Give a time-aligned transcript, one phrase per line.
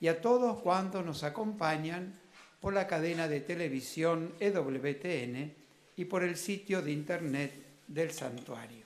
[0.00, 2.12] y a todos cuantos nos acompañan
[2.60, 5.54] por la cadena de televisión EWTN
[5.96, 7.52] y por el sitio de internet
[7.86, 8.84] del santuario.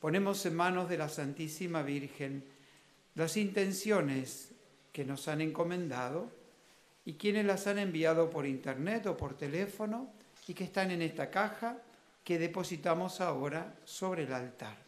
[0.00, 2.44] Ponemos en manos de la Santísima Virgen
[3.14, 4.52] las intenciones
[4.92, 6.30] que nos han encomendado
[7.04, 10.12] y quienes las han enviado por internet o por teléfono
[10.46, 11.78] y que están en esta caja
[12.22, 14.87] que depositamos ahora sobre el altar.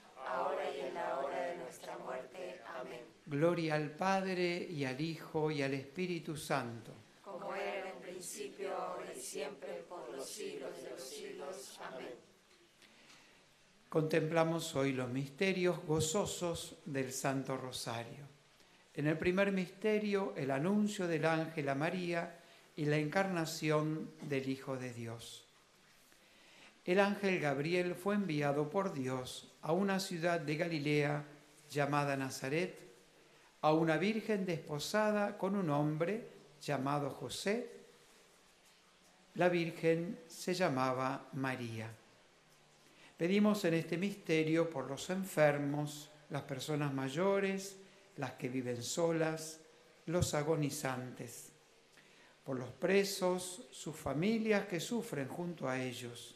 [0.27, 2.61] ahora y en la hora de nuestra muerte.
[2.79, 3.01] Amén.
[3.25, 6.91] Gloria al Padre y al Hijo y al Espíritu Santo.
[7.23, 11.79] Como era en principio, ahora y siempre, por los siglos de los siglos.
[11.81, 12.13] Amén.
[13.89, 18.25] Contemplamos hoy los misterios gozosos del Santo Rosario.
[18.93, 22.39] En el primer misterio, el anuncio del ángel a María
[22.75, 25.45] y la encarnación del Hijo de Dios.
[26.91, 31.23] El ángel Gabriel fue enviado por Dios a una ciudad de Galilea
[31.69, 32.77] llamada Nazaret,
[33.61, 36.27] a una virgen desposada con un hombre
[36.61, 37.71] llamado José.
[39.35, 41.89] La virgen se llamaba María.
[43.15, 47.77] Pedimos en este misterio por los enfermos, las personas mayores,
[48.17, 49.61] las que viven solas,
[50.07, 51.53] los agonizantes,
[52.43, 56.35] por los presos, sus familias que sufren junto a ellos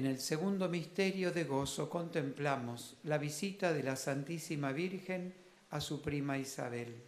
[0.00, 5.34] En el segundo misterio de gozo contemplamos la visita de la Santísima Virgen
[5.68, 7.02] a su prima Isabel.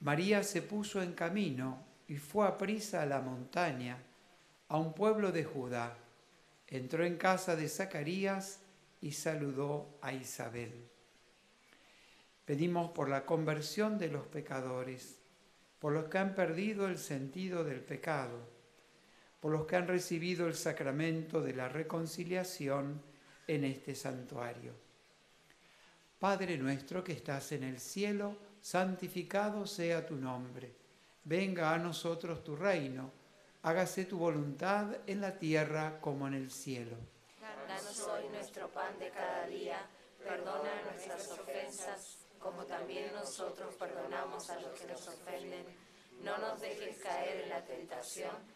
[0.00, 3.96] María se puso en camino y fue a prisa a la montaña,
[4.68, 5.96] a un pueblo de Judá.
[6.66, 8.60] Entró en casa de Zacarías
[9.00, 10.74] y saludó a Isabel.
[12.44, 15.16] Pedimos por la conversión de los pecadores,
[15.78, 18.55] por los que han perdido el sentido del pecado,
[19.46, 23.00] por los que han recibido el sacramento de la reconciliación
[23.46, 24.72] en este santuario.
[26.18, 30.74] Padre nuestro que estás en el cielo, santificado sea tu nombre.
[31.22, 33.12] Venga a nosotros tu reino.
[33.62, 36.96] Hágase tu voluntad en la tierra como en el cielo.
[37.68, 39.78] Danos hoy nuestro pan de cada día.
[40.24, 45.64] Perdona nuestras ofensas, como también nosotros perdonamos a los que nos ofenden.
[46.24, 48.55] No nos dejes caer en la tentación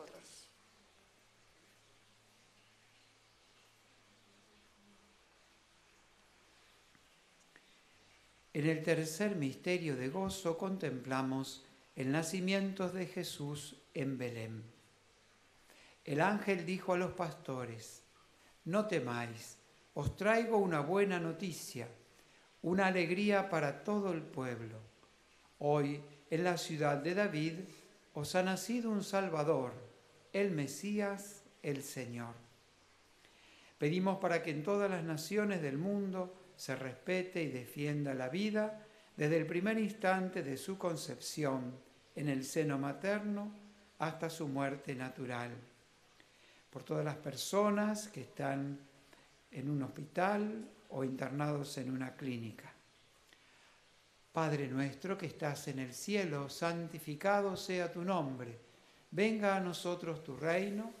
[8.53, 11.65] En el tercer misterio de gozo contemplamos
[11.95, 14.63] el nacimiento de Jesús en Belén.
[16.03, 18.03] El ángel dijo a los pastores,
[18.65, 19.57] no temáis,
[19.93, 21.87] os traigo una buena noticia,
[22.61, 24.77] una alegría para todo el pueblo.
[25.59, 27.53] Hoy en la ciudad de David
[28.13, 29.73] os ha nacido un Salvador,
[30.33, 32.50] el Mesías, el Señor.
[33.81, 38.85] Pedimos para que en todas las naciones del mundo se respete y defienda la vida
[39.17, 41.73] desde el primer instante de su concepción
[42.15, 43.51] en el seno materno
[43.97, 45.49] hasta su muerte natural.
[46.69, 48.77] Por todas las personas que están
[49.49, 52.71] en un hospital o internados en una clínica.
[54.31, 58.59] Padre nuestro que estás en el cielo, santificado sea tu nombre.
[59.09, 61.00] Venga a nosotros tu reino,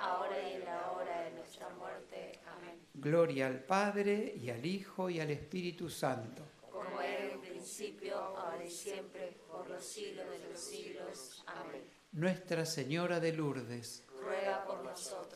[0.00, 2.38] ahora y en la hora de nuestra muerte.
[2.46, 2.80] Amén.
[2.94, 6.42] Gloria al Padre, y al Hijo, y al Espíritu Santo.
[6.70, 11.44] Como era en principio, ahora y siempre, por los siglos de los siglos.
[11.46, 11.84] Amén.
[12.12, 15.35] Nuestra Señora de Lourdes, Ruega por nosotros.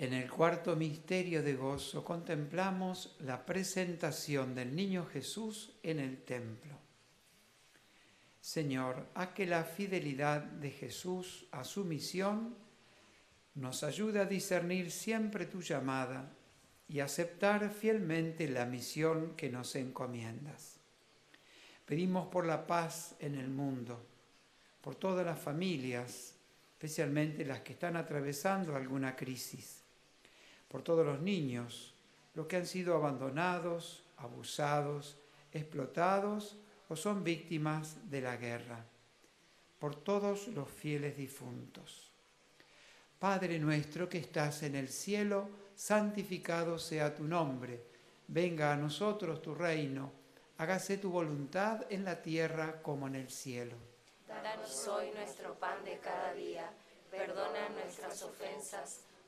[0.00, 6.72] En el cuarto misterio de gozo contemplamos la presentación del niño Jesús en el templo.
[8.40, 12.56] Señor, haz que la fidelidad de Jesús a su misión
[13.56, 16.32] nos ayude a discernir siempre tu llamada
[16.88, 20.78] y aceptar fielmente la misión que nos encomiendas.
[21.84, 24.02] Pedimos por la paz en el mundo,
[24.80, 26.36] por todas las familias,
[26.72, 29.79] especialmente las que están atravesando alguna crisis
[30.70, 31.94] por todos los niños,
[32.34, 35.18] los que han sido abandonados, abusados,
[35.52, 36.56] explotados
[36.88, 38.86] o son víctimas de la guerra,
[39.80, 42.12] por todos los fieles difuntos.
[43.18, 47.82] Padre nuestro que estás en el cielo, santificado sea tu nombre,
[48.28, 50.12] venga a nosotros tu reino,
[50.58, 53.76] hágase tu voluntad en la tierra como en el cielo.
[54.28, 56.70] Danos hoy nuestro pan de cada día,
[57.10, 59.00] perdona nuestras ofensas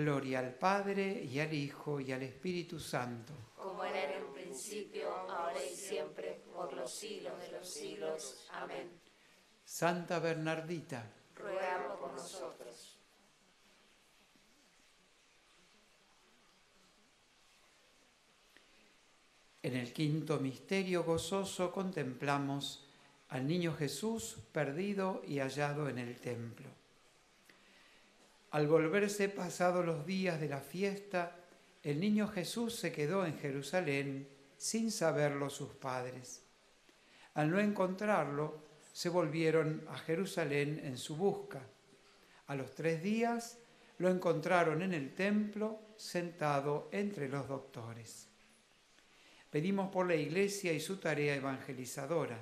[0.00, 3.34] Gloria al Padre y al Hijo y al Espíritu Santo.
[3.54, 8.48] Como era en un principio, ahora y siempre, por los siglos de los siglos.
[8.50, 8.90] Amén.
[9.62, 11.04] Santa Bernardita,
[11.36, 12.96] ruega por nosotros.
[19.62, 22.86] En el quinto misterio gozoso contemplamos
[23.28, 26.79] al niño Jesús perdido y hallado en el templo.
[28.50, 31.36] Al volverse pasados los días de la fiesta,
[31.82, 36.42] el niño Jesús se quedó en Jerusalén sin saberlo sus padres.
[37.34, 41.62] Al no encontrarlo, se volvieron a Jerusalén en su busca.
[42.48, 43.58] A los tres días
[43.98, 48.26] lo encontraron en el templo sentado entre los doctores.
[49.48, 52.38] Pedimos por la Iglesia y su tarea evangelizadora,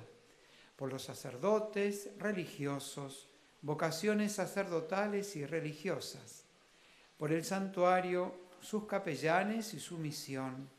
[0.75, 3.29] por los sacerdotes, religiosos,
[3.61, 6.43] vocaciones sacerdotales y religiosas,
[7.17, 10.69] por el santuario, sus capellanes y su misión,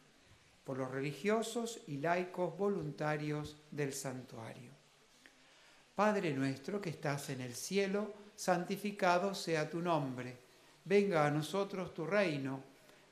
[0.64, 4.70] por los religiosos y laicos voluntarios del santuario.
[5.94, 10.38] Padre nuestro que estás en el cielo, santificado sea tu nombre,
[10.84, 12.70] venga a nosotros tu reino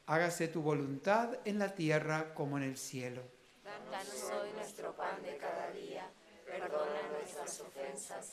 [0.09, 3.23] hágase tu voluntad en la tierra como en el cielo.
[3.63, 6.09] Danos hoy nuestro pan de cada día,
[6.47, 8.33] perdona nuestras ofensas,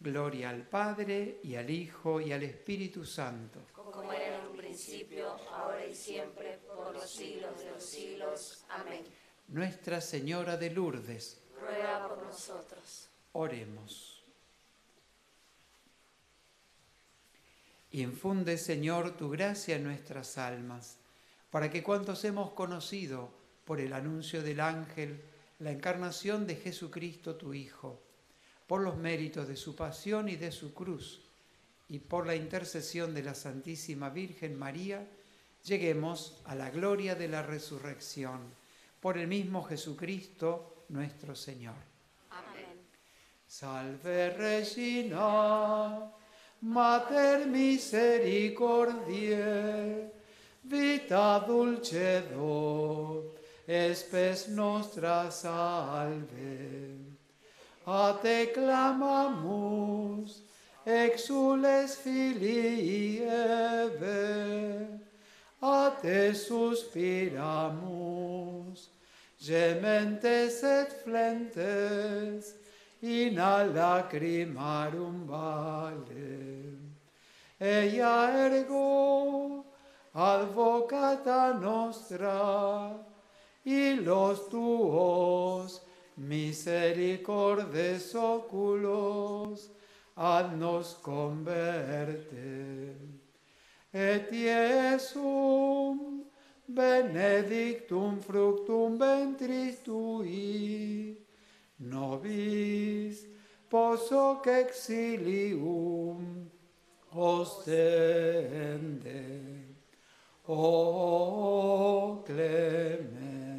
[0.00, 3.66] Gloria al Padre, y al Hijo, y al Espíritu Santo.
[3.74, 8.64] Como era en un principio, ahora y siempre, por los siglos de los siglos.
[8.70, 9.04] Amén.
[9.48, 13.08] Nuestra Señora de Lourdes, Ruega por nosotros.
[13.32, 14.24] oremos.
[17.90, 20.96] Infunde, Señor, tu gracia en nuestras almas,
[21.50, 23.30] para que cuantos hemos conocido
[23.66, 25.20] por el anuncio del ángel
[25.58, 28.00] la encarnación de Jesucristo tu Hijo,
[28.70, 31.22] por los méritos de su pasión y de su cruz,
[31.88, 35.04] y por la intercesión de la Santísima Virgen María,
[35.64, 38.38] lleguemos a la gloria de la resurrección,
[39.00, 41.74] por el mismo Jesucristo nuestro Señor.
[42.30, 42.86] Amén.
[43.44, 46.08] Salve Regina,
[46.60, 50.12] Mater misericordiae,
[50.62, 53.34] vita dulcedo,
[53.66, 57.09] espes nostra salve.
[57.86, 60.42] A te clamamus,
[60.84, 64.86] exules filii Eve,
[65.62, 67.30] a te suspiramus,
[69.40, 72.54] gementes et flentes,
[73.02, 76.76] in a lacrimarum vale.
[77.58, 79.64] Ella ergo
[80.14, 82.92] advocata nostra,
[83.64, 85.80] y los tuos
[86.20, 89.70] misericordes oculos
[90.58, 92.94] nos converte.
[93.92, 96.24] Et Iesum
[96.68, 101.18] benedictum fructum ventris tui,
[101.78, 103.26] nobis
[103.68, 106.46] posoc exilium
[107.12, 108.60] ostende.
[110.46, 113.49] O clemens,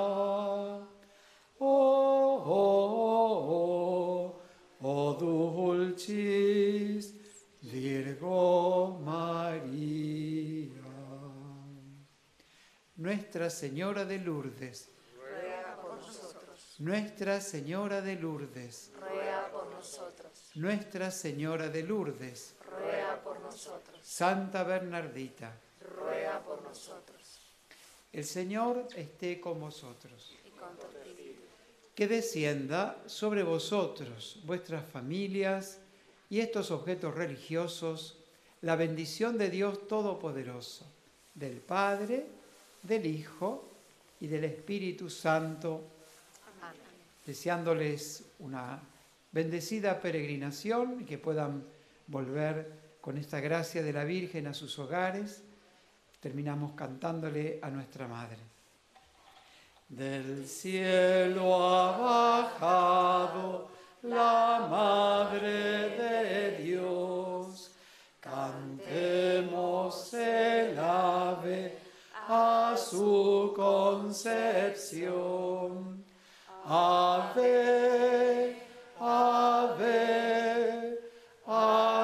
[1.59, 2.41] o,
[4.81, 7.15] o dulcis
[7.63, 10.71] Virgo María.
[12.97, 16.77] Nuestra Señora de Lourdes, Ruega por nosotros.
[16.79, 20.51] Nuestra Señora de Lourdes, Ruega por nosotros.
[20.55, 24.01] Nuestra Señora de Lourdes, Ruega por nosotros.
[24.03, 25.59] Santa Bernardita,
[26.71, 27.41] nosotros.
[28.13, 30.33] el Señor esté con vosotros.
[30.45, 31.43] Y con tu espíritu.
[31.95, 35.79] Que descienda sobre vosotros, vuestras familias
[36.29, 38.17] y estos objetos religiosos,
[38.63, 40.87] la bendición de Dios Todopoderoso,
[41.35, 42.27] del Padre,
[42.83, 43.69] del Hijo
[44.21, 45.83] y del Espíritu Santo,
[46.61, 46.77] Amén.
[47.27, 48.81] deseándoles una
[49.33, 51.65] bendecida peregrinación y que puedan
[52.07, 55.43] volver con esta gracia de la Virgen a sus hogares
[56.21, 58.37] terminamos cantándole a nuestra Madre.
[59.89, 63.71] Del cielo ha bajado
[64.03, 67.73] la Madre de Dios,
[68.21, 71.79] cantemos el ave
[72.29, 75.01] a su concepción.
[76.67, 78.57] Ave,
[79.01, 80.99] ave,
[81.47, 82.00] ave.